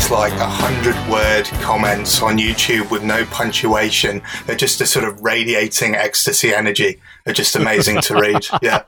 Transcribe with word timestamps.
you 0.00 0.06
these 0.06 0.10
like 0.10 0.32
a 0.34 0.48
hundred 0.48 0.94
word 1.10 1.44
comments 1.62 2.22
on 2.22 2.38
YouTube 2.38 2.90
with 2.90 3.02
no 3.02 3.24
punctuation. 3.26 4.22
They're 4.46 4.56
just 4.56 4.80
a 4.80 4.86
sort 4.86 5.04
of 5.04 5.20
radiating 5.22 5.94
ecstasy 5.94 6.54
energy. 6.54 7.00
They're 7.24 7.34
just 7.34 7.56
amazing 7.56 8.00
to 8.02 8.14
read. 8.14 8.46
Yeah. 8.62 8.82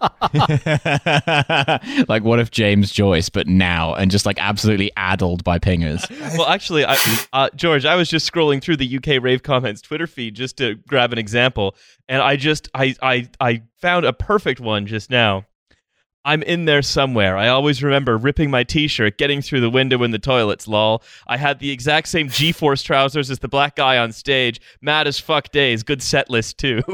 like 2.08 2.22
what 2.22 2.38
if 2.38 2.50
James 2.50 2.92
Joyce, 2.92 3.28
but 3.28 3.46
now 3.46 3.94
and 3.94 4.10
just 4.10 4.26
like 4.26 4.38
absolutely 4.38 4.90
addled 4.96 5.44
by 5.44 5.58
pingers. 5.58 6.02
Well, 6.38 6.48
actually, 6.48 6.84
I, 6.86 6.96
uh, 7.32 7.50
George, 7.54 7.84
I 7.84 7.94
was 7.94 8.08
just 8.08 8.30
scrolling 8.30 8.62
through 8.62 8.76
the 8.76 8.96
UK 8.96 9.22
rave 9.22 9.42
comments 9.42 9.82
Twitter 9.82 10.06
feed 10.06 10.34
just 10.34 10.56
to 10.58 10.76
grab 10.86 11.12
an 11.12 11.18
example, 11.18 11.74
and 12.08 12.22
I 12.22 12.36
just 12.36 12.68
I 12.74 12.94
I 13.02 13.28
I 13.40 13.62
found 13.76 14.06
a 14.06 14.12
perfect 14.12 14.60
one 14.60 14.86
just 14.86 15.10
now. 15.10 15.44
I'm 16.24 16.42
in 16.42 16.66
there 16.66 16.82
somewhere. 16.82 17.36
I 17.36 17.48
always 17.48 17.82
remember 17.82 18.16
ripping 18.16 18.50
my 18.50 18.62
t-shirt, 18.62 19.18
getting 19.18 19.42
through 19.42 19.60
the 19.60 19.70
window 19.70 20.02
in 20.04 20.12
the 20.12 20.18
toilets, 20.18 20.68
lol. 20.68 21.02
I 21.26 21.36
had 21.36 21.58
the 21.58 21.70
exact 21.70 22.08
same 22.08 22.28
G-Force 22.28 22.82
trousers 22.82 23.30
as 23.30 23.40
the 23.40 23.48
black 23.48 23.74
guy 23.76 23.98
on 23.98 24.12
stage. 24.12 24.60
Mad 24.80 25.08
as 25.08 25.18
fuck 25.18 25.50
days. 25.50 25.82
Good 25.82 26.02
set 26.02 26.30
list 26.30 26.58
too. 26.58 26.82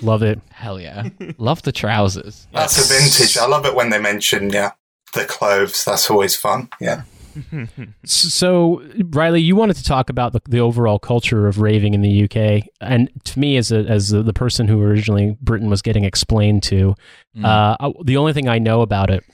Love 0.00 0.22
it. 0.22 0.40
Hell 0.50 0.80
yeah. 0.80 1.10
Love 1.38 1.62
the 1.62 1.70
trousers. 1.70 2.48
That's 2.52 2.76
a 2.76 2.92
vintage. 2.92 3.36
I 3.36 3.46
love 3.46 3.64
it 3.66 3.74
when 3.76 3.90
they 3.90 4.00
mention, 4.00 4.50
yeah, 4.50 4.72
the 5.14 5.24
clothes. 5.24 5.84
That's 5.84 6.10
always 6.10 6.34
fun. 6.34 6.68
Yeah. 6.80 7.02
So, 8.04 8.82
Riley, 9.10 9.40
you 9.40 9.56
wanted 9.56 9.76
to 9.76 9.84
talk 9.84 10.10
about 10.10 10.32
the, 10.32 10.40
the 10.48 10.60
overall 10.60 10.98
culture 10.98 11.46
of 11.46 11.60
raving 11.60 11.94
in 11.94 12.02
the 12.02 12.24
UK, 12.24 12.66
and 12.80 13.10
to 13.24 13.38
me, 13.38 13.56
as 13.56 13.70
a, 13.72 13.78
as 13.86 14.08
the 14.10 14.32
person 14.32 14.68
who 14.68 14.82
originally 14.82 15.36
Britain 15.40 15.70
was 15.70 15.82
getting 15.82 16.04
explained 16.04 16.62
to, 16.64 16.94
Mm. 17.36 17.44
uh, 17.46 17.92
the 18.04 18.18
only 18.18 18.34
thing 18.34 18.46
I 18.46 18.58
know 18.58 18.82
about 18.82 19.08
it 19.08 19.24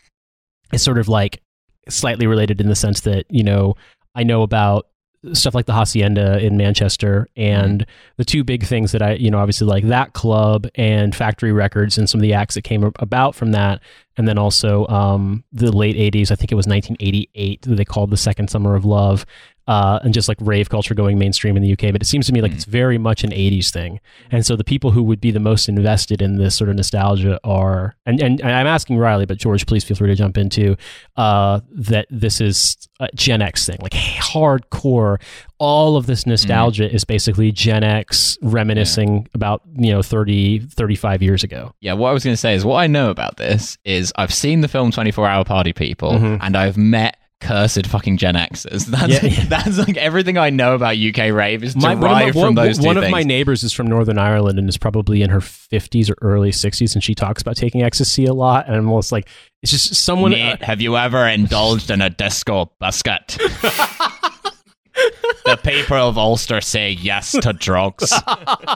is 0.73 0.83
sort 0.83 0.99
of 0.99 1.09
like 1.09 1.43
slightly 1.89 2.29
related 2.29 2.61
in 2.61 2.69
the 2.69 2.77
sense 2.77 3.01
that 3.01 3.27
you 3.29 3.43
know 3.43 3.75
I 4.15 4.23
know 4.23 4.43
about 4.43 4.87
stuff 5.33 5.55
like 5.55 5.67
the 5.67 5.73
Hacienda 5.73 6.39
in 6.39 6.57
Manchester 6.57 7.29
and 7.37 7.85
the 8.17 8.25
two 8.25 8.45
big 8.45 8.65
things 8.65 8.93
that 8.93 9.03
I 9.03 9.15
you 9.15 9.31
know 9.31 9.39
obviously 9.39 9.67
like 9.67 9.85
that 9.89 10.13
club 10.13 10.67
and 10.75 11.15
Factory 11.15 11.53
Records 11.53 11.99
and 11.99 12.09
some 12.09 12.21
of 12.21 12.23
the 12.23 12.35
acts 12.35 12.55
that 12.55 12.63
came 12.63 12.93
about 12.99 13.35
from 13.35 13.53
that. 13.53 13.81
And 14.17 14.27
then 14.27 14.37
also 14.37 14.85
um, 14.89 15.45
the 15.53 15.71
late 15.71 15.97
80s 15.97 16.31
I 16.31 16.35
think 16.35 16.51
it 16.51 16.57
was 16.57 16.67
1988 16.67 17.63
that 17.63 17.75
they 17.75 17.85
called 17.85 18.11
the 18.11 18.17
second 18.17 18.49
summer 18.49 18.75
of 18.75 18.85
love 18.85 19.27
uh, 19.69 20.01
and 20.03 20.13
just 20.13 20.29
like 20.29 20.39
rave 20.41 20.69
culture 20.69 20.95
going 20.95 21.17
mainstream 21.19 21.57
in 21.57 21.63
the 21.63 21.73
UK 21.73 21.93
but 21.93 22.03
it 22.03 22.07
seems 22.07 22.27
to 22.27 22.33
me 22.33 22.41
like 22.43 22.51
it's 22.53 22.65
very 22.65 22.99
much 22.99 23.23
an 23.23 23.31
80s 23.31 23.71
thing. 23.71 24.01
And 24.33 24.45
so 24.45 24.57
the 24.57 24.65
people 24.65 24.91
who 24.91 25.03
would 25.05 25.21
be 25.21 25.31
the 25.31 25.39
most 25.41 25.69
invested 25.69 26.21
in 26.21 26.37
this 26.39 26.57
sort 26.57 26.71
of 26.71 26.77
nostalgia 26.77 27.39
are 27.45 27.95
and, 28.07 28.21
and, 28.21 28.41
and 28.41 28.51
I'm 28.51 28.67
asking 28.67 28.97
Riley 28.99 29.27
but 29.27 29.39
George 29.39 29.67
please 29.67 29.85
feel 29.85 29.97
free 29.97 30.09
to 30.09 30.15
jump 30.17 30.37
into 30.37 30.77
uh, 31.17 31.61
that 31.71 32.07
this 32.11 32.41
is 32.41 32.77
a 32.99 33.09
Gen 33.15 33.43
X 33.43 33.65
thing. 33.67 33.77
Like 33.81 33.93
hardcore 33.93 35.21
all 35.59 35.97
of 35.97 36.07
this 36.07 36.25
nostalgia 36.25 36.91
is 36.93 37.05
basically 37.05 37.51
Gen 37.53 37.83
X 37.85 38.39
reminiscing 38.43 39.29
about 39.35 39.63
you 39.77 39.91
know 39.93 40.03
30 40.03 40.61
35 40.61 41.23
years 41.23 41.45
ago. 41.45 41.75
Yeah, 41.81 41.93
what 41.95 42.11
I 42.11 42.13
was 42.13 42.25
going 42.25 42.33
to 42.35 42.39
say 42.39 42.55
is 42.55 42.65
what 42.65 42.77
I 42.77 42.87
know 42.87 43.11
about 43.11 43.37
this 43.37 43.77
is 43.85 44.13
I've 44.17 44.33
seen 44.33 44.61
the 44.63 44.69
film 44.69 44.91
24 44.91 45.27
Hour 45.29 45.45
Party 45.45 45.73
People 45.73 46.13
Mhm. 46.13 46.39
and 46.41 46.57
I've 46.57 46.77
met 46.77 47.18
cursed 47.41 47.86
fucking 47.86 48.17
Gen 48.17 48.34
Xers. 48.34 48.86
That's, 48.86 49.22
Yeah, 49.22 49.25
yeah. 49.28 49.44
that's 49.48 49.78
like 49.78 49.97
everything 49.97 50.36
I 50.39 50.50
know 50.50 50.75
about 50.75 50.97
UK 50.98 51.33
rave 51.33 51.62
is 51.62 51.77
My- 51.77 51.94
derived 51.94 52.34
one 52.34 52.43
my, 52.44 52.49
from 52.49 52.54
those 52.56 52.78
two 52.78 52.87
one 52.87 52.97
of 52.97 53.04
things. 53.04 53.12
my 53.12 53.22
neighbors 53.22 53.62
is 53.62 53.72
from 53.72 53.87
Northern 53.87 54.19
Ireland 54.19 54.59
and 54.59 54.69
is 54.69 54.76
probably 54.76 55.22
in 55.22 55.31
her 55.31 55.41
50s 55.41 56.10
or 56.10 56.16
early 56.21 56.50
60s, 56.50 56.94
and 56.94 57.03
she 57.04 57.15
talks 57.15 57.41
about 57.41 57.56
taking 57.56 57.82
ecstasy 57.82 58.25
a 58.25 58.34
lot. 58.34 58.66
And 58.66 58.77
I'm 58.77 58.88
almost 58.88 59.12
like, 59.12 59.28
it's 59.62 59.71
just 59.72 59.94
someone. 59.94 60.32
Nate, 60.32 60.60
uh, 60.62 60.66
have 60.66 60.81
you 60.81 60.97
ever 60.97 61.27
indulged 61.28 61.91
in 61.91 62.00
a 62.00 62.10
disco 62.10 62.72
biscuit? 62.81 63.38
the 65.44 65.56
people 65.62 65.97
of 65.97 66.19
Ulster 66.19 66.60
say 66.60 66.91
yes 66.93 67.32
to 67.32 67.53
drugs. 67.53 68.12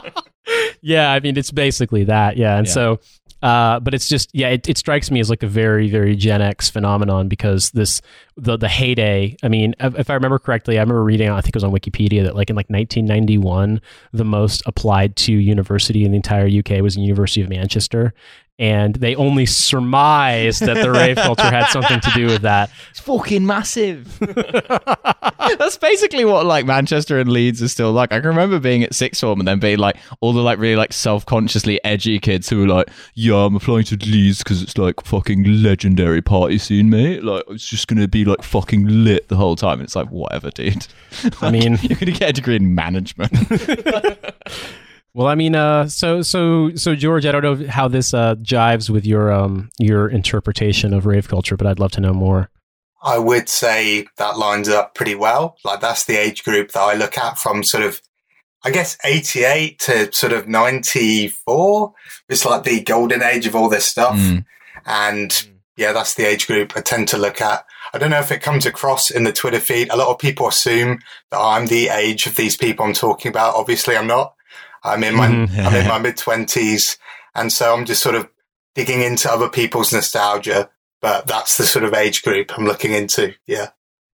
yeah, 0.81 1.11
I 1.11 1.19
mean, 1.19 1.37
it's 1.37 1.51
basically 1.51 2.05
that. 2.05 2.37
Yeah. 2.37 2.57
And 2.57 2.67
Yeah. 2.67 2.73
so, 2.73 2.99
uh, 3.43 3.77
but 3.81 3.93
it's 3.93 4.07
just, 4.07 4.29
yeah, 4.33 4.47
it, 4.47 4.69
it 4.69 4.77
strikes 4.77 5.11
me 5.11 5.19
as 5.19 5.29
like 5.29 5.43
a 5.43 5.47
very, 5.47 5.89
very 5.89 6.15
Gen 6.15 6.41
X 6.41 6.69
phenomenon 6.69 7.27
because 7.27 7.71
this, 7.71 8.01
the, 8.37 8.57
the 8.57 8.69
heyday, 8.69 9.35
I 9.43 9.49
mean, 9.49 9.75
if, 9.81 10.09
I 10.09 10.13
remember 10.13 10.39
correctly, 10.39 10.77
I 10.77 10.81
remember 10.81 11.03
reading, 11.03 11.29
I 11.29 11.41
think 11.41 11.49
it 11.49 11.55
was 11.57 11.65
on 11.65 11.73
Wikipedia 11.73 12.23
that 12.23 12.37
like 12.37 12.49
in 12.49 12.55
like 12.55 12.69
1991, 12.69 13.81
the 14.13 14.23
most 14.23 14.63
applied 14.65 15.17
to 15.17 15.33
university 15.33 16.05
in 16.05 16.11
the 16.11 16.15
entire 16.15 16.47
UK 16.47 16.81
was 16.81 16.95
the 16.95 17.01
University 17.01 17.41
of 17.41 17.49
Manchester. 17.49 18.13
And 18.59 18.95
they 18.95 19.15
only 19.15 19.45
surmised 19.47 20.61
that 20.61 20.75
the 20.75 20.91
ray 20.91 21.15
filter 21.15 21.43
had 21.43 21.65
something 21.67 21.99
to 21.99 22.11
do 22.11 22.27
with 22.27 22.43
that. 22.43 22.69
It's 22.91 22.99
fucking 22.99 23.45
massive. 23.45 24.19
That's 25.57 25.77
basically 25.77 26.23
what 26.23 26.45
like 26.45 26.65
Manchester 26.65 27.19
and 27.19 27.31
Leeds 27.31 27.61
are 27.63 27.67
still 27.67 27.91
like. 27.91 28.11
I 28.11 28.19
can 28.19 28.29
remember 28.29 28.59
being 28.59 28.83
at 28.83 28.93
sixth 28.93 29.21
form 29.21 29.39
and 29.39 29.47
then 29.47 29.59
being 29.59 29.79
like 29.79 29.97
all 30.21 30.33
the 30.33 30.41
like 30.41 30.59
really 30.59 30.75
like 30.75 30.93
self-consciously 30.93 31.83
edgy 31.83 32.19
kids 32.19 32.47
who 32.49 32.59
were 32.59 32.67
like, 32.67 32.89
"Yeah, 33.15 33.35
I'm 33.35 33.55
applying 33.55 33.85
to 33.85 33.95
Leeds 33.97 34.39
because 34.39 34.61
it's 34.61 34.77
like 34.77 35.03
fucking 35.03 35.43
legendary 35.63 36.21
party 36.21 36.57
scene, 36.59 36.89
mate. 36.89 37.23
Like 37.23 37.43
it's 37.49 37.67
just 37.67 37.87
gonna 37.87 38.07
be 38.07 38.23
like 38.23 38.43
fucking 38.43 38.85
lit 38.87 39.29
the 39.29 39.35
whole 39.35 39.55
time." 39.55 39.73
And 39.79 39.83
it's 39.83 39.95
like, 39.95 40.09
whatever, 40.09 40.51
dude. 40.51 40.85
I 41.41 41.51
mean, 41.51 41.79
You're 41.81 41.97
gonna 41.97 42.11
get 42.11 42.29
a 42.29 42.33
degree 42.33 42.55
in 42.55 42.75
management. 42.75 43.33
Well, 45.15 45.27
I 45.27 45.35
mean, 45.35 45.55
uh, 45.55 45.87
so 45.87 46.21
so 46.21 46.73
so 46.75 46.95
George, 46.95 47.25
I 47.25 47.31
don't 47.31 47.43
know 47.43 47.67
how 47.67 47.87
this 47.87 48.13
uh, 48.13 48.35
jives 48.35 48.89
with 48.89 49.05
your 49.05 49.31
um 49.31 49.69
your 49.79 50.09
interpretation 50.09 50.93
of 50.93 51.05
rave 51.05 51.27
culture, 51.27 51.55
but 51.55 51.67
I'd 51.67 51.79
love 51.79 51.91
to 51.91 52.01
know 52.01 52.13
more. 52.13 52.49
I 53.03 53.19
would 53.19 53.49
say 53.49 54.07
that 54.17 54.37
lines 54.37 54.69
up 54.69 54.95
pretty 54.95 55.13
well. 55.13 55.57
Like 55.63 55.81
that's 55.81 56.05
the 56.05 56.15
age 56.15 56.43
group 56.43 56.71
that 56.71 56.79
I 56.79 56.95
look 56.95 57.17
at 57.17 57.37
from 57.37 57.61
sort 57.61 57.83
of, 57.83 58.01
I 58.63 58.71
guess, 58.71 58.97
88 59.03 59.77
to 59.79 60.11
sort 60.13 60.31
of 60.31 60.47
94. 60.47 61.93
It's 62.29 62.45
like 62.45 62.63
the 62.63 62.81
golden 62.81 63.21
age 63.21 63.45
of 63.45 63.55
all 63.55 63.67
this 63.67 63.85
stuff. 63.85 64.15
Mm. 64.15 64.45
And 64.85 65.47
yeah, 65.75 65.91
that's 65.91 66.13
the 66.13 66.25
age 66.25 66.47
group 66.47 66.77
I 66.77 66.81
tend 66.81 67.09
to 67.09 67.17
look 67.17 67.41
at. 67.41 67.65
I 67.93 67.97
don't 67.97 68.09
know 68.09 68.19
if 68.19 68.31
it 68.31 68.41
comes 68.41 68.65
across 68.65 69.11
in 69.11 69.25
the 69.25 69.33
Twitter 69.33 69.59
feed. 69.59 69.89
A 69.89 69.97
lot 69.97 70.07
of 70.07 70.17
people 70.17 70.47
assume 70.47 70.99
that 71.29 71.39
I'm 71.39 71.67
the 71.67 71.89
age 71.89 72.25
of 72.25 72.35
these 72.35 72.55
people 72.55 72.85
I'm 72.85 72.93
talking 72.93 73.29
about. 73.29 73.55
Obviously, 73.55 73.97
I'm 73.97 74.07
not. 74.07 74.33
I'm 74.83 75.03
in 75.03 75.15
my 75.15 75.27
Mhm. 75.27 75.65
I'm 75.65 75.75
in 75.75 75.87
my 75.87 75.99
mid 76.07 76.17
twenties, 76.17 76.97
and 77.35 77.51
so 77.51 77.73
I'm 77.75 77.85
just 77.85 78.01
sort 78.01 78.15
of 78.15 78.27
digging 78.75 79.01
into 79.01 79.31
other 79.31 79.49
people's 79.49 79.93
nostalgia. 79.93 80.69
But 81.01 81.27
that's 81.27 81.57
the 81.57 81.65
sort 81.65 81.83
of 81.83 81.93
age 81.93 82.21
group 82.23 82.57
I'm 82.57 82.65
looking 82.65 82.93
into. 82.93 83.33
Yeah. 83.45 83.69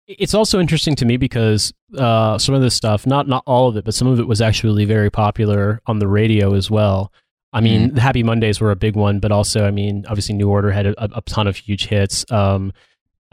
It's 0.06 0.34
also 0.34 0.60
interesting 0.60 0.94
to 0.96 1.04
me 1.04 1.16
because 1.16 1.72
uh, 1.98 2.38
some 2.38 2.54
of 2.54 2.62
this 2.62 2.74
stuff, 2.76 3.06
not 3.06 3.26
not 3.26 3.42
all 3.44 3.68
of 3.68 3.76
it, 3.76 3.84
but 3.84 3.92
some 3.94 4.06
of 4.06 4.20
it 4.20 4.28
was 4.28 4.40
actually 4.40 4.84
very 4.84 5.10
popular 5.10 5.80
on 5.86 5.98
the 5.98 6.06
radio 6.06 6.54
as 6.54 6.70
well. 6.70 7.12
I 7.52 7.60
mean, 7.60 7.94
the 7.94 8.02
Happy 8.02 8.22
Mondays 8.22 8.60
were 8.60 8.70
a 8.70 8.76
big 8.76 8.96
one, 8.96 9.18
but 9.18 9.32
also, 9.32 9.66
I 9.66 9.70
mean, 9.70 10.04
obviously, 10.08 10.34
New 10.34 10.50
Order 10.50 10.70
had 10.70 10.86
a, 10.86 10.94
a 11.16 11.22
ton 11.22 11.46
of 11.46 11.56
huge 11.56 11.86
hits. 11.86 12.24
Um, 12.30 12.72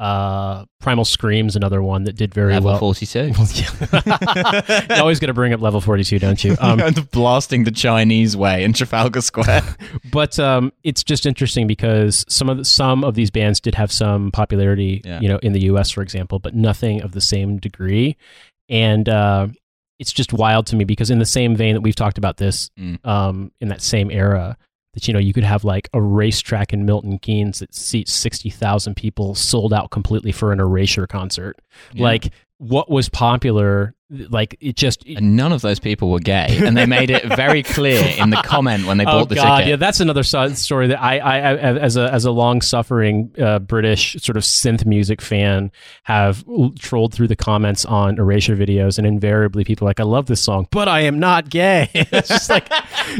uh, 0.03 0.65
Primal 0.81 1.05
Scream's 1.05 1.55
another 1.55 1.81
one 1.81 2.03
that 2.03 2.17
did 2.17 2.33
very 2.33 2.53
Level 2.53 2.71
well. 2.71 2.79
42. 2.79 3.27
you 4.89 4.95
always 5.01 5.19
got 5.19 5.27
to 5.27 5.33
bring 5.33 5.53
up 5.53 5.61
level 5.61 5.79
42, 5.81 6.19
don't 6.19 6.43
you? 6.43 6.55
Um, 6.63 6.79
and 6.79 7.09
blasting 7.11 7.63
the 7.63 7.71
Chinese 7.71 8.35
way 8.37 8.63
in 8.63 8.73
Trafalgar 8.73 9.21
Square. 9.21 9.63
but 10.11 10.37
um, 10.39 10.71
it's 10.83 11.03
just 11.03 11.25
interesting 11.25 11.67
because 11.67 12.25
some 12.27 12.49
of 12.49 12.57
the, 12.57 12.65
some 12.65 13.03
of 13.03 13.15
these 13.15 13.31
bands 13.31 13.59
did 13.59 13.75
have 13.75 13.91
some 13.91 14.31
popularity, 14.31 15.01
Yeah. 15.05 15.19
you 15.21 15.27
know, 15.29 15.37
in 15.37 15.53
the 15.53 15.61
U.S. 15.65 15.89
for 15.91 16.01
example, 16.01 16.39
but 16.39 16.53
nothing 16.55 17.01
of 17.01 17.11
the 17.13 17.21
same 17.21 17.57
degree. 17.57 18.17
And 18.69 19.07
uh, 19.09 19.47
it's 19.99 20.11
just 20.13 20.33
wild 20.33 20.67
to 20.67 20.75
me 20.75 20.83
because 20.85 21.09
in 21.09 21.19
the 21.19 21.25
same 21.25 21.55
vein 21.55 21.75
that 21.75 21.81
we've 21.81 21.95
talked 21.95 22.17
about 22.17 22.37
this, 22.37 22.69
Mm. 22.79 23.05
um, 23.05 23.51
in 23.61 23.69
that 23.69 23.81
same 23.81 24.09
era, 24.11 24.57
that 24.93 25.07
you 25.07 25.13
know 25.13 25.19
you 25.19 25.33
could 25.33 25.43
have 25.43 25.63
like 25.63 25.89
a 25.93 26.01
racetrack 26.01 26.73
in 26.73 26.85
Milton 26.85 27.19
Keynes 27.19 27.59
that 27.59 27.73
seats 27.73 28.13
sixty 28.13 28.49
thousand 28.49 28.95
people 28.95 29.35
sold 29.35 29.73
out 29.73 29.91
completely 29.91 30.31
for 30.31 30.51
an 30.51 30.59
Erasure 30.59 31.07
concert. 31.07 31.59
Yeah. 31.93 32.03
Like 32.03 32.31
what 32.57 32.89
was 32.89 33.09
popular, 33.09 33.95
like 34.29 34.57
it 34.61 34.75
just 34.75 35.03
And 35.07 35.35
none 35.35 35.51
of 35.51 35.61
those 35.61 35.79
people 35.79 36.11
were 36.11 36.19
gay, 36.19 36.59
and 36.63 36.77
they 36.77 36.85
made 36.85 37.09
it 37.09 37.25
very 37.35 37.63
clear 37.77 38.03
in 38.17 38.29
the 38.29 38.37
comment 38.37 38.85
when 38.85 38.97
they 38.97 39.05
oh 39.05 39.19
bought 39.19 39.29
the 39.29 39.35
god, 39.35 39.57
ticket. 39.57 39.69
yeah, 39.71 39.75
that's 39.77 39.99
another 39.99 40.23
so- 40.23 40.49
story 40.49 40.87
that 40.87 41.01
I, 41.01 41.17
I, 41.19 41.37
I 41.37 41.55
as 41.57 41.97
a 41.97 42.11
as 42.13 42.25
a 42.25 42.31
long 42.31 42.61
suffering 42.61 43.31
uh, 43.41 43.59
British 43.59 44.13
sort 44.21 44.37
of 44.37 44.43
synth 44.43 44.85
music 44.85 45.21
fan, 45.21 45.71
have 46.03 46.43
l- 46.47 46.71
trolled 46.77 47.13
through 47.13 47.27
the 47.27 47.35
comments 47.35 47.85
on 47.85 48.17
Erasure 48.19 48.55
videos, 48.55 48.97
and 48.97 49.07
invariably 49.07 49.63
people 49.63 49.87
are 49.87 49.89
like, 49.89 49.99
I 49.99 50.03
love 50.03 50.27
this 50.27 50.41
song, 50.41 50.67
but 50.71 50.87
I 50.87 51.01
am 51.01 51.19
not 51.19 51.49
gay. 51.49 51.89
it's 51.93 52.27
just 52.29 52.49
like 52.49 52.69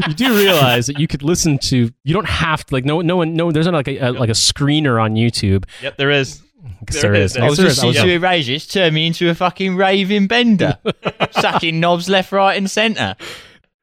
you 0.06 0.14
do 0.14 0.36
realize 0.36 0.86
that 0.86 0.98
you 0.98 1.06
could 1.06 1.22
listen 1.22 1.58
to. 1.58 1.90
You 2.04 2.14
don't 2.14 2.28
have 2.28 2.64
to 2.66 2.74
like 2.74 2.84
no 2.84 3.00
no 3.00 3.16
one 3.16 3.34
no. 3.34 3.46
One 3.46 3.54
there's 3.54 3.66
not 3.66 3.74
like 3.74 3.88
a, 3.88 3.98
a 3.98 4.12
like 4.12 4.28
a 4.30 4.32
screener 4.32 5.02
on 5.02 5.14
YouTube. 5.14 5.64
Yep, 5.82 5.96
there 5.96 6.10
is. 6.10 6.40
Guess 6.86 7.02
There 7.02 7.12
there 7.12 7.20
is, 7.22 7.30
is. 7.32 7.34
there 7.34 7.44
I 7.44 7.48
was 7.50 7.58
just 7.58 7.80
there 7.80 7.90
is. 7.90 7.98
I 7.98 8.02
was- 8.02 8.08
to 8.08 8.14
erasures 8.14 8.66
turn 8.66 8.94
me 8.94 9.06
into 9.06 9.28
a 9.30 9.34
fucking 9.34 9.76
raving 9.76 10.26
bender, 10.26 10.78
sucking 11.32 11.78
knobs 11.80 12.08
left, 12.08 12.32
right, 12.32 12.56
and 12.56 12.70
centre. 12.70 13.16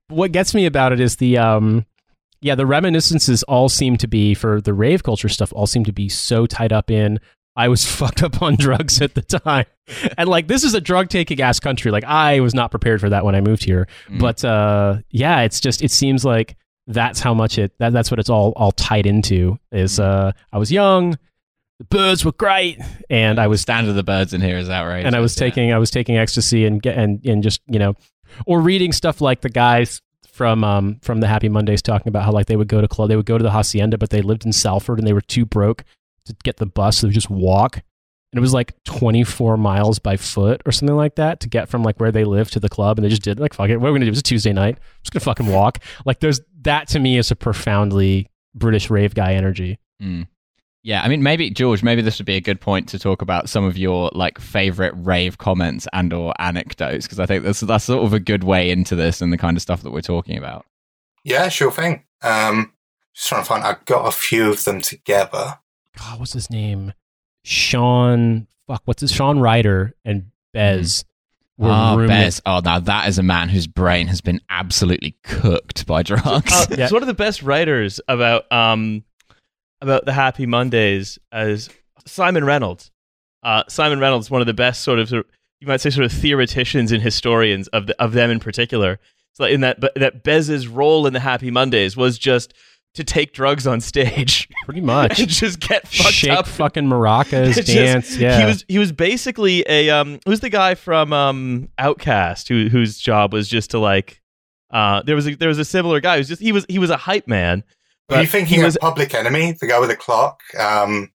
what 0.10 0.32
gets 0.32 0.54
me 0.54 0.66
about 0.66 0.92
it 0.92 1.00
is 1.00 1.18
the 1.18 1.38
um 1.38 1.86
yeah 2.42 2.56
the 2.56 2.66
reminiscences 2.66 3.44
all 3.44 3.70
seem 3.70 3.98
to 3.98 4.08
be 4.08 4.34
for 4.34 4.60
the 4.62 4.74
rave 4.74 5.04
culture 5.04 5.30
stuff 5.30 5.54
all 5.56 5.68
seem 5.68 5.84
to 5.86 5.94
be 5.94 6.10
so 6.10 6.46
tied 6.46 6.74
up 6.74 6.90
in 6.92 7.20
I 7.56 7.68
was 7.68 7.86
fucked 7.98 8.24
up 8.24 8.42
on 8.42 8.56
drugs 8.56 9.02
at 9.02 9.14
the 9.14 9.22
time. 9.22 9.66
And 10.18 10.28
like 10.30 10.48
this 10.48 10.64
is 10.64 10.74
a 10.74 10.82
drug 10.82 11.10
taking 11.10 11.42
ass 11.42 11.60
country. 11.60 11.92
Like 11.92 12.06
I 12.06 12.40
was 12.40 12.54
not 12.54 12.72
prepared 12.72 13.00
for 13.02 13.10
that 13.10 13.26
when 13.26 13.36
I 13.36 13.42
moved 13.42 13.64
here. 13.64 13.88
Mm. 14.10 14.20
But 14.20 14.44
uh 14.44 14.98
yeah, 15.12 15.42
it's 15.42 15.60
just 15.60 15.82
it 15.84 15.92
seems 15.92 16.24
like 16.26 16.56
that's 16.88 17.20
how 17.20 17.34
much 17.34 17.58
it 17.58 17.74
that, 17.80 17.94
that's 17.94 18.10
what 18.10 18.20
it's 18.20 18.30
all 18.30 18.54
all 18.56 18.72
tied 18.72 19.06
into 19.06 19.60
is 19.72 20.00
uh 20.00 20.32
I 20.52 20.58
was 20.58 20.72
young, 20.72 21.18
the 21.82 21.86
birds 21.86 22.24
were 22.24 22.32
great, 22.32 22.80
and 23.10 23.40
I 23.40 23.48
was 23.48 23.60
standard 23.60 23.90
of 23.90 23.96
the 23.96 24.04
birds 24.04 24.34
in 24.34 24.42
here 24.42 24.58
is 24.58 24.68
that 24.68 24.84
right? 24.84 25.04
and 25.04 25.16
I 25.16 25.20
was 25.20 25.36
yeah. 25.36 25.48
taking 25.48 25.74
I 25.74 25.80
was 25.80 25.90
taking 25.90 26.16
ecstasy 26.16 26.66
and 26.66 26.86
and 26.86 27.26
and 27.26 27.42
just 27.42 27.62
you 27.68 27.80
know, 27.80 27.96
or 28.46 28.62
reading 28.62 28.92
stuff 28.92 29.20
like 29.20 29.42
the 29.42 29.50
guys 29.50 30.00
from 30.32 30.64
um 30.64 31.00
from 31.02 31.22
the 31.22 31.28
Happy 31.28 31.50
Mondays 31.50 31.82
talking 31.82 32.08
about 32.08 32.24
how 32.24 32.32
like 32.32 32.46
they 32.46 32.56
would 32.56 32.68
go 32.68 32.82
to 32.82 32.88
club 32.88 33.10
they 33.10 33.16
would 33.16 33.26
go 33.26 33.38
to 33.38 33.44
the 33.44 33.52
hacienda 33.52 33.98
but 33.98 34.12
they 34.12 34.22
lived 34.22 34.46
in 34.46 34.54
Salford 34.54 35.00
and 35.00 35.08
they 35.08 35.14
were 35.14 35.22
too 35.22 35.46
broke 35.46 35.84
to 36.26 36.36
get 36.44 36.58
the 36.58 36.68
bus 36.68 36.98
so 36.98 37.08
they 37.08 37.10
would 37.10 37.16
just 37.16 37.32
walk. 37.32 37.78
And 37.78 38.38
it 38.38 38.42
was 38.42 38.54
like 38.54 38.82
24 38.86 39.58
miles 39.58 40.00
by 40.00 40.18
foot 40.18 40.62
or 40.66 40.72
something 40.72 40.96
like 40.96 41.16
that 41.16 41.42
to 41.42 41.50
get 41.50 41.68
from 41.68 41.84
like 41.84 42.00
where 42.00 42.12
they 42.12 42.24
lived 42.24 42.54
to 42.54 42.60
the 42.60 42.70
club 42.70 42.98
and 42.98 43.04
they 43.04 43.10
just 43.10 43.24
did 43.24 43.40
like 43.40 43.56
fuck 43.56 43.70
it 43.70 43.78
what 43.78 43.90
are 43.90 43.92
we 43.92 43.98
gonna 43.98 44.06
do? 44.06 44.12
It's 44.12 44.20
a 44.20 44.24
Tuesday 44.24 44.54
night. 44.54 44.76
I'm 44.76 45.04
just 45.04 45.14
gonna 45.14 45.22
fucking 45.22 45.48
walk. 45.48 45.80
Like 46.06 46.20
there's 46.20 46.42
that 46.62 46.90
to 46.90 47.00
me 47.00 47.18
is 47.18 47.32
a 47.32 47.36
profoundly 47.36 48.28
British 48.54 48.92
rave 48.92 49.16
guy 49.16 49.34
energy. 49.34 49.80
Mm. 50.02 50.28
Yeah, 50.84 51.04
I 51.04 51.08
mean, 51.10 51.22
maybe 51.22 51.50
George, 51.52 51.84
maybe 51.84 52.02
this 52.02 52.18
would 52.18 52.26
be 52.26 52.36
a 52.38 52.42
good 52.42 52.60
point 52.60 52.90
to 52.90 52.98
talk 53.00 53.22
about 53.22 53.50
some 53.50 53.64
of 53.64 53.78
your 53.78 54.10
like 54.14 54.40
favorite 54.40 54.94
rave 54.98 55.38
comments 55.38 55.88
and 55.94 56.12
or 56.12 56.34
anecdotes 56.40 57.06
because 57.06 57.20
I 57.20 57.28
think 57.28 57.44
that's 57.44 57.60
that's 57.60 57.86
sort 57.86 58.04
of 58.04 58.14
a 58.14 58.20
good 58.20 58.44
way 58.44 58.72
into 58.72 58.96
this 58.96 59.22
and 59.22 59.32
the 59.32 59.38
kind 59.38 59.56
of 59.56 59.62
stuff 59.62 59.84
that 59.84 59.92
we're 59.92 60.02
talking 60.02 60.38
about. 60.40 60.66
Yeah, 61.24 61.50
sure 61.50 61.72
thing. 61.72 62.04
Um, 62.24 62.74
just 63.14 63.30
trying 63.30 63.42
to 63.44 63.48
find. 63.48 63.64
I 63.64 63.76
got 63.86 64.08
a 64.08 64.12
few 64.12 64.50
of 64.50 64.64
them 64.64 64.82
together. 64.82 65.60
God, 66.00 66.20
what's 66.20 66.34
his 66.34 66.50
name? 66.50 66.94
Sean. 67.44 68.48
Fuck, 68.68 68.82
what's 68.86 69.02
his 69.02 69.12
Shaun 69.12 69.40
Ryder 69.40 69.94
and 70.06 70.32
Bez 70.54 71.04
were 71.58 71.70
Oh. 71.70 72.08
Bez. 72.08 72.42
Oh, 72.46 72.62
now 72.64 72.80
that 72.80 73.08
is 73.08 73.20
a 73.20 73.24
man 73.24 73.50
whose 73.50 73.68
brain 73.68 74.08
has 74.08 74.22
been 74.22 74.40
absolutely 74.50 75.16
cooked 75.24 75.86
by 75.86 76.02
drugs. 76.04 76.52
Uh, 76.52 76.66
Yeah. 76.78 76.88
So 76.88 76.96
one 76.96 77.04
of 77.04 77.08
the 77.08 77.14
best 77.14 77.44
writers 77.44 78.00
about 78.08 78.52
um 78.52 79.04
about 79.82 80.06
the 80.06 80.14
Happy 80.14 80.46
Mondays 80.46 81.18
as 81.32 81.70
Simon 82.06 82.44
Reynolds. 82.46 82.92
Uh, 83.44 83.64
Simon 83.68 84.00
Reynolds, 84.00 84.30
one 84.30 84.42
of 84.42 84.48
the 84.48 84.54
best 84.54 84.82
sort 84.84 85.00
of, 85.00 85.12
you 85.12 85.24
might 85.68 85.82
say 85.82 85.90
sort 85.90 86.06
of 86.06 86.12
theoreticians 86.12 86.92
and 86.92 87.02
historians 87.02 87.68
of 87.70 87.88
the, 87.88 88.02
of 88.02 88.14
them 88.14 88.30
in 88.30 88.40
particular. 88.40 89.00
So 89.34 89.46
in 89.46 89.62
that 89.62 89.80
that 89.96 90.24
Bez's 90.24 90.68
role 90.68 91.08
in 91.08 91.14
the 91.14 91.20
Happy 91.20 91.50
Mondays 91.52 91.96
was 91.98 92.18
just 92.20 92.54
to 92.96 93.04
take 93.06 93.32
drugs 93.32 93.66
on 93.66 93.80
stage 93.80 94.50
Pretty 94.66 94.82
much. 94.82 95.18
and 95.20 95.30
just 95.30 95.62
get 95.62 95.88
fucked 95.88 96.14
Shake 96.14 96.32
up. 96.32 96.46
fucking 96.46 96.84
maracas, 96.84 97.54
Just- 97.56 97.68
dance. 97.70 98.18
Yeah. 98.18 98.40
He 98.42 98.46
was 98.46 98.66
he 98.68 98.78
was 98.80 98.92
basically 98.92 99.64
a 99.70 99.90
um 99.90 100.20
who's 100.26 100.42
the 100.42 100.50
guy 100.50 100.76
from 100.76 101.14
um 101.14 101.70
OutKast 101.80 102.50
who 102.50 102.68
whose 102.70 102.98
job 103.00 103.32
was 103.32 103.48
just 103.48 103.72
to 103.72 103.80
like 103.80 104.22
uh 104.72 105.02
there 105.04 105.16
was 105.16 105.26
a 105.28 105.36
there 105.36 105.48
was 105.50 105.58
a 105.60 105.66
similar 105.66 106.02
guy 106.02 106.18
who's 106.18 106.28
just 106.28 106.42
he 106.42 106.52
was 106.52 106.66
he 106.68 106.78
was 106.80 106.90
a 106.90 106.98
hype 106.98 107.28
man. 107.30 107.64
Are 108.12 108.22
you 108.22 108.28
thinking 108.28 108.60
he 108.60 108.66
of 108.66 108.78
Public 108.80 109.14
Enemy, 109.14 109.58
the 109.60 109.68
guy 109.68 109.80
with 109.80 109.90
the 109.90 109.96
clock? 109.96 110.42
Um, 110.60 111.12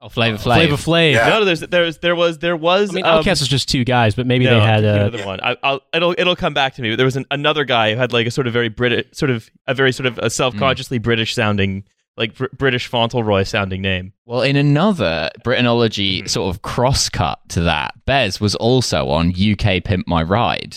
oh, 0.00 0.08
Flavor 0.08 0.36
Flav. 0.36 0.42
Flavor 0.42 0.76
Flav. 0.76 0.78
Flav. 0.78 1.12
Yeah. 1.12 1.28
no, 1.28 1.38
no 1.40 1.44
there's 1.44 1.60
there's 1.60 1.98
there 1.98 2.16
was 2.16 2.38
there 2.38 2.56
was 2.56 2.90
I 2.90 2.94
mean, 2.94 3.04
um, 3.04 3.22
OutKast 3.22 3.40
was 3.40 3.48
just 3.48 3.68
two 3.68 3.84
guys, 3.84 4.14
but 4.14 4.26
maybe 4.26 4.44
no, 4.44 4.58
they 4.58 4.66
had 4.66 4.84
I'm 4.84 4.90
uh, 4.90 5.06
another 5.06 5.26
one. 5.26 5.40
I, 5.42 5.56
I'll 5.62 5.80
it'll 5.92 6.14
it'll 6.18 6.36
come 6.36 6.54
back 6.54 6.74
to 6.74 6.82
me. 6.82 6.90
But 6.90 6.96
there 6.96 7.06
was 7.06 7.16
an, 7.16 7.26
another 7.30 7.64
guy 7.64 7.92
who 7.92 7.98
had 7.98 8.12
like 8.12 8.26
a 8.26 8.30
sort 8.30 8.46
of 8.46 8.52
very 8.52 8.68
British 8.68 9.06
sort 9.12 9.30
of 9.30 9.50
a 9.66 9.74
very 9.74 9.92
sort 9.92 10.06
of 10.06 10.18
a 10.18 10.30
self 10.30 10.56
consciously 10.56 10.98
British 10.98 11.34
sounding 11.34 11.84
like 12.20 12.36
Br- 12.36 12.46
British 12.56 12.86
Fauntleroy 12.86 13.42
sounding 13.42 13.82
name. 13.82 14.12
Well, 14.26 14.42
in 14.42 14.54
another 14.54 15.30
Britanology 15.44 16.22
Mhm. 16.22 16.30
sort 16.30 16.54
of 16.54 16.62
crosscut 16.62 17.40
to 17.48 17.62
that, 17.62 17.94
Bez 18.06 18.40
was 18.40 18.54
also 18.54 19.08
on 19.08 19.32
UK 19.34 19.80
Pimp 19.80 20.06
My 20.06 20.22
Ride 20.22 20.76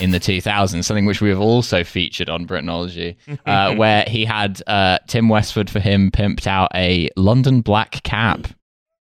in 0.00 0.12
the 0.12 0.20
2000s, 0.20 0.86
something 0.86 1.04
which 1.04 1.20
we 1.20 1.28
have 1.30 1.40
also 1.40 1.82
featured 1.84 2.30
on 2.30 2.46
Britanology, 2.46 3.16
uh, 3.44 3.74
where 3.76 4.04
he 4.06 4.24
had 4.24 4.62
uh, 4.66 4.98
Tim 5.08 5.28
Westwood 5.28 5.68
for 5.68 5.80
him 5.80 6.10
pimped 6.10 6.46
out 6.46 6.70
a 6.74 7.10
London 7.16 7.60
black 7.60 8.02
cab, 8.04 8.48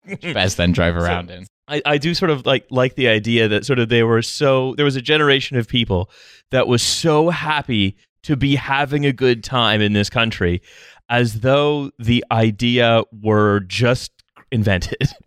Bez 0.23 0.56
then 0.56 0.73
drove 0.73 0.97
around 0.97 1.31
in. 1.31 1.47
I, 1.69 1.81
I 1.87 1.99
do 1.99 2.12
sort 2.15 2.31
of 2.31 2.45
like 2.45 2.67
like 2.71 2.97
the 2.97 3.06
idea 3.09 3.47
that 3.49 3.65
sort 3.65 3.79
of 3.79 3.88
they 3.88 4.03
were 4.03 4.21
so 4.23 4.75
there 4.77 4.85
was 4.85 4.97
a 4.97 5.00
generation 5.03 5.56
of 5.59 5.69
people 5.69 6.11
that 6.50 6.67
was 6.67 6.83
so 6.83 7.31
happy 7.31 7.97
to 8.23 8.37
be 8.37 8.57
having 8.57 9.05
a 9.07 9.13
good 9.13 9.43
time 9.45 9.81
in 9.81 9.93
this 9.93 10.09
country 10.11 10.63
as 11.09 11.41
though 11.41 11.91
the 11.99 12.25
idea 12.31 13.03
were 13.23 13.61
just 13.61 14.13
invented. 14.51 15.09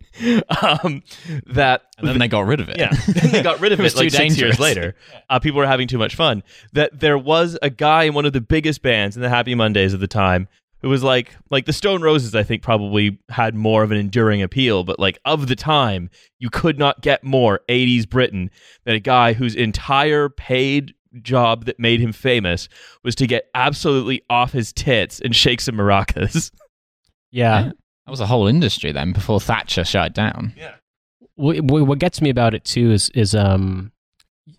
Um 0.62 1.02
that 1.44 1.82
And 1.98 2.08
then 2.08 2.18
they 2.18 2.26
got 2.28 2.46
rid 2.46 2.58
of 2.58 2.70
it. 2.70 2.78
yeah 2.78 2.88
then 3.06 3.32
they 3.32 3.42
got 3.42 3.60
rid 3.60 3.72
of 3.72 3.80
It 3.80 3.84
it, 3.84 3.96
like 3.96 4.10
six 4.10 4.38
years 4.38 4.58
later. 4.58 4.94
Uh, 5.28 5.38
people 5.38 5.58
were 5.58 5.66
having 5.66 5.86
too 5.86 5.98
much 5.98 6.14
fun. 6.16 6.42
That 6.72 7.00
there 7.00 7.18
was 7.18 7.58
a 7.60 7.68
guy 7.68 8.04
in 8.04 8.14
one 8.14 8.24
of 8.24 8.32
the 8.32 8.40
biggest 8.40 8.80
bands 8.80 9.14
in 9.16 9.20
the 9.22 9.28
happy 9.28 9.54
mondays 9.54 9.92
of 9.92 10.00
the 10.00 10.06
time 10.06 10.48
who 10.80 10.88
was 10.88 11.02
like 11.02 11.36
like 11.50 11.66
the 11.66 11.72
stone 11.72 12.00
roses 12.00 12.34
i 12.34 12.42
think 12.42 12.62
probably 12.62 13.18
had 13.28 13.54
more 13.54 13.82
of 13.82 13.90
an 13.90 13.98
enduring 13.98 14.40
appeal 14.40 14.84
but 14.84 14.98
like 14.98 15.18
of 15.24 15.48
the 15.48 15.56
time 15.56 16.08
you 16.38 16.48
could 16.48 16.78
not 16.78 17.00
get 17.02 17.24
more 17.24 17.60
80s 17.68 18.08
britain 18.08 18.50
than 18.84 18.94
a 18.94 19.00
guy 19.00 19.32
whose 19.32 19.54
entire 19.54 20.28
paid 20.28 20.94
job 21.22 21.64
that 21.66 21.78
made 21.78 22.00
him 22.00 22.12
famous 22.12 22.68
was 23.02 23.14
to 23.16 23.26
get 23.26 23.48
absolutely 23.54 24.22
off 24.30 24.52
his 24.52 24.72
tits 24.72 25.20
and 25.20 25.34
shake 25.34 25.60
some 25.60 25.74
maracas 25.76 26.50
yeah. 27.30 27.72
That 28.06 28.10
was 28.10 28.20
a 28.20 28.26
whole 28.26 28.46
industry 28.46 28.92
then 28.92 29.12
before 29.12 29.40
Thatcher 29.40 29.84
shut 29.84 30.06
it 30.06 30.14
down. 30.14 30.52
Wh- 31.36 31.58
wh- 31.58 31.86
what 31.88 31.98
gets 31.98 32.22
me 32.22 32.30
about 32.30 32.54
it 32.54 32.64
too 32.64 32.92
is 32.92 33.10
is 33.10 33.34
um 33.34 33.90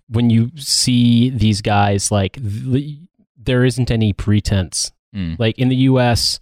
when 0.10 0.30
you 0.30 0.52
see 0.58 1.30
these 1.30 1.62
guys 1.62 2.12
like 2.12 2.34
th- 2.34 2.98
there 3.38 3.64
isn't 3.64 3.90
any 3.92 4.14
pretense 4.14 4.92
Mm. 5.16 5.40
like 5.40 5.58
in 5.58 5.70
the 5.70 5.76
US 5.92 6.42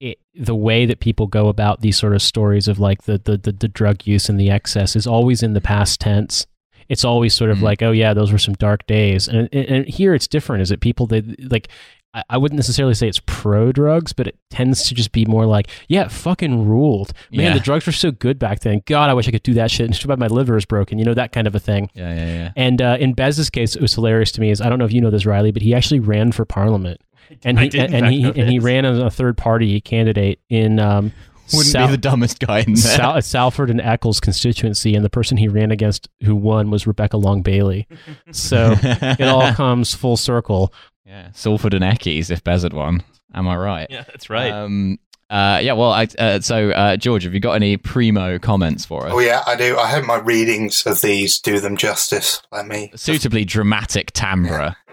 it, 0.00 0.18
the 0.34 0.56
way 0.56 0.84
that 0.86 0.98
people 0.98 1.28
go 1.28 1.46
about 1.46 1.80
these 1.82 1.96
sort 1.96 2.12
of 2.14 2.20
stories 2.20 2.66
of 2.66 2.80
like 2.80 3.04
the, 3.04 3.18
the 3.18 3.36
the 3.38 3.52
the 3.52 3.68
drug 3.68 4.04
use 4.08 4.28
and 4.28 4.40
the 4.40 4.50
excess 4.50 4.96
is 4.96 5.06
always 5.06 5.40
in 5.44 5.52
the 5.52 5.60
past 5.60 6.00
tense 6.00 6.44
it's 6.92 7.04
always 7.04 7.32
sort 7.34 7.50
of 7.50 7.58
Mhm. 7.58 7.62
like 7.62 7.82
oh 7.82 7.92
yeah 8.02 8.12
those 8.14 8.30
were 8.32 8.38
some 8.46 8.54
dark 8.54 8.86
days 8.86 9.26
and, 9.28 9.48
and, 9.52 9.66
and 9.74 9.88
here 9.88 10.12
it's 10.14 10.28
different 10.28 10.62
is 10.62 10.70
it 10.70 10.80
people 10.80 11.06
that 11.08 11.24
like 11.50 11.68
I- 12.14 12.24
I 12.28 12.36
wouldn't 12.36 12.58
necessarily 12.58 12.92
say 12.92 13.08
it's 13.08 13.22
pro 13.24 13.72
drugs, 13.72 14.12
but 14.12 14.26
it 14.26 14.36
tends 14.50 14.82
to 14.88 14.94
just 14.94 15.12
be 15.12 15.24
more 15.24 15.46
like, 15.46 15.68
yeah, 15.88 16.02
it 16.04 16.12
fucking 16.12 16.66
ruled. 16.68 17.14
Man, 17.32 17.46
Yeah. 17.46 17.54
the 17.54 17.60
drugs 17.60 17.86
were 17.86 17.92
so 17.92 18.10
good 18.10 18.38
back 18.38 18.60
then. 18.60 18.82
God, 18.84 19.08
I 19.08 19.14
wish 19.14 19.26
I 19.26 19.30
could 19.30 19.42
do 19.42 19.54
that 19.54 19.70
shit. 19.70 19.86
And 19.86 19.94
too 19.94 20.08
bad 20.12 20.18
my 20.18 20.26
liver 20.26 20.58
is 20.58 20.66
broken. 20.66 20.98
You 20.98 21.06
know, 21.06 21.14
that 21.14 21.32
kind 21.32 21.46
of 21.46 21.54
a 21.54 21.58
thing. 21.58 21.88
Yeah, 21.94 22.14
yeah, 22.14 22.26
yeah. 22.26 22.50
And 22.54 22.82
uh, 22.82 22.98
in 23.00 23.14
Bez's 23.14 23.48
case, 23.48 23.74
it 23.74 23.80
was 23.80 23.94
hilarious 23.94 24.30
to 24.32 24.42
me. 24.42 24.50
Is 24.50 24.60
I 24.60 24.68
don't 24.68 24.78
know 24.78 24.84
if 24.84 24.92
you 24.92 25.00
know 25.00 25.08
this, 25.08 25.24
Riley, 25.24 25.52
but 25.52 25.62
he 25.62 25.74
actually 25.74 26.00
ran 26.00 26.32
for 26.32 26.44
parliament, 26.44 27.00
and 27.46 27.58
he 27.58 27.70
did, 27.70 27.94
and 27.94 28.04
he 28.08 28.24
and 28.24 28.50
he 28.50 28.58
ran 28.58 28.84
as 28.84 28.98
a 28.98 29.08
third 29.08 29.38
party 29.38 29.80
candidate 29.80 30.38
in 30.50 30.78
um, 30.80 31.12
Wouldn't 31.52 31.72
Sal- 31.72 31.86
be 31.86 31.92
the 31.92 31.98
dumbest 31.98 32.38
guy 32.40 32.60
in 32.60 32.74
there. 32.74 32.96
Sal- 32.96 33.22
Salford 33.22 33.70
and 33.70 33.80
Eccles 33.80 34.20
constituency, 34.20 34.94
and 34.94 35.04
the 35.04 35.10
person 35.10 35.36
he 35.36 35.48
ran 35.48 35.70
against 35.70 36.08
who 36.22 36.34
won 36.36 36.70
was 36.70 36.86
Rebecca 36.86 37.16
Long 37.16 37.42
Bailey. 37.42 37.86
So 38.30 38.74
it 38.82 39.22
all 39.28 39.52
comes 39.52 39.94
full 39.94 40.16
circle. 40.16 40.72
yeah, 41.06 41.30
Salford 41.32 41.74
and 41.74 41.84
Eccles 41.84 42.30
if 42.30 42.42
Bez 42.44 42.62
had 42.62 42.72
won. 42.72 43.02
Am 43.34 43.48
I 43.48 43.56
right? 43.56 43.86
yeah 43.90 44.04
that's 44.04 44.28
right 44.28 44.52
Um, 44.52 44.98
uh, 45.30 45.58
yeah, 45.62 45.72
well, 45.72 45.90
I, 45.92 46.06
uh, 46.18 46.40
so 46.40 46.70
uh, 46.72 46.96
George, 46.98 47.22
have 47.24 47.32
you 47.32 47.40
got 47.40 47.52
any 47.54 47.78
primo 47.78 48.38
comments 48.38 48.84
for 48.84 49.06
us? 49.06 49.12
oh 49.14 49.18
yeah, 49.20 49.42
I 49.46 49.56
do. 49.56 49.78
I 49.78 49.86
hope 49.88 50.04
my 50.04 50.18
readings 50.18 50.84
of 50.86 51.00
these 51.00 51.40
do 51.40 51.58
them 51.58 51.78
justice. 51.78 52.42
Let 52.52 52.66
me. 52.66 52.90
Suitably 52.94 53.44
dramatic 53.46 54.12
timbre. 54.12 54.76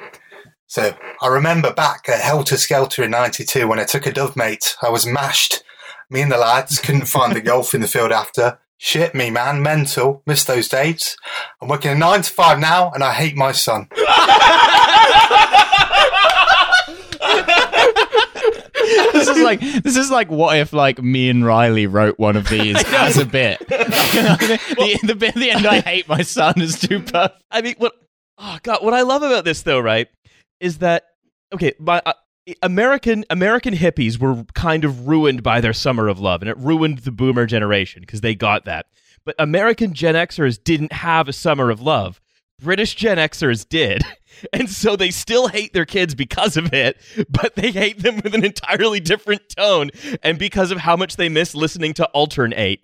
So 0.72 0.94
I 1.20 1.28
remember 1.30 1.74
back 1.74 2.08
at 2.10 2.20
Helter 2.22 2.56
Skelter 2.56 3.02
in 3.04 3.10
'92 3.10 3.68
when 3.68 3.80
I 3.80 3.86
took 3.86 4.06
a 4.06 4.14
dove 4.14 4.36
mate. 4.36 4.76
I 4.84 4.90
was 4.90 5.04
mashed. 5.04 5.64
Me 6.12 6.22
and 6.22 6.32
the 6.32 6.38
lads 6.38 6.80
couldn't 6.80 7.06
find 7.06 7.36
the 7.36 7.42
golf 7.42 7.76
in 7.76 7.82
the 7.82 7.88
field 7.88 8.12
after. 8.12 8.60
Shit 8.78 9.14
me, 9.14 9.30
man, 9.30 9.62
mental. 9.62 10.24
Missed 10.26 10.48
those 10.48 10.68
dates. 10.68 11.16
I'm 11.62 11.68
working 11.68 11.92
a 11.92 11.96
nine 11.96 12.24
to 12.24 12.32
five 12.32 12.58
now, 12.58 12.92
and 12.92 13.04
I 13.04 13.14
hate 13.14 13.36
my 13.36 13.52
son. 13.52 13.88
this 19.14 19.28
is 19.28 19.44
like 19.44 19.60
this 19.84 19.98
is 19.98 20.10
like 20.10 20.32
what 20.32 20.58
if 20.58 20.74
like 20.74 21.00
me 21.00 21.30
and 21.30 21.46
Riley 21.46 21.86
wrote 21.86 22.18
one 22.18 22.36
of 22.36 22.50
these 22.50 22.76
as 22.94 23.18
a 23.18 23.26
bit. 23.26 23.60
the, 23.68 25.00
the 25.04 25.16
bit 25.16 25.36
the 25.36 25.52
end, 25.52 25.68
I 25.68 25.82
hate 25.82 26.08
my 26.08 26.24
son 26.24 26.60
is 26.60 26.80
too 26.80 27.02
perfect. 27.02 27.44
I 27.52 27.62
mean, 27.62 27.76
what? 27.78 27.94
Oh 28.38 28.58
God, 28.64 28.84
what 28.84 28.96
I 28.96 29.02
love 29.02 29.22
about 29.22 29.44
this 29.44 29.62
though, 29.62 29.80
right, 29.80 30.08
is 30.60 30.80
that 30.80 31.04
okay, 31.54 31.74
my. 31.80 32.02
Uh, 32.04 32.14
American 32.62 33.26
American 33.30 33.74
hippies 33.74 34.20
were 34.20 34.44
kind 34.54 34.84
of 34.84 35.08
ruined 35.08 35.44
by 35.44 35.62
their 35.62 35.74
summer 35.74 36.08
of 36.08 36.20
love, 36.20 36.42
and 36.42 36.50
it 36.50 36.58
ruined 36.58 37.00
the 37.00 37.12
boomer 37.12 37.46
generation 37.46 38.02
because 38.02 38.22
they 38.22 38.36
got 38.36 38.66
that. 38.66 38.88
But 39.26 39.36
American 39.40 39.94
Gen 39.94 40.16
Xers 40.16 40.64
didn't 40.64 40.94
have 40.94 41.28
a 41.28 41.34
summer 41.34 41.70
of 41.70 41.82
love. 41.82 42.22
British 42.62 42.96
Gen 42.96 43.18
Xers 43.18 43.68
did, 43.68 44.04
and 44.54 44.70
so 44.70 44.96
they 44.96 45.12
still 45.12 45.48
hate 45.48 45.74
their 45.74 45.86
kids 45.86 46.16
because 46.16 46.58
of 46.58 46.74
it, 46.74 46.98
but 47.30 47.56
they 47.56 47.72
hate 47.72 48.02
them 48.02 48.22
with 48.24 48.36
an 48.36 48.44
entirely 48.46 49.00
different 49.00 49.42
tone, 49.50 49.92
and 50.24 50.38
because 50.38 50.72
of 50.72 50.80
how 50.80 50.96
much 50.96 51.16
they 51.16 51.30
miss 51.30 51.56
listening 51.56 51.94
to 51.96 52.06
Alternate. 52.08 52.82